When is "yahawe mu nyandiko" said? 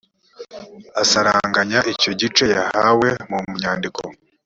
2.55-4.01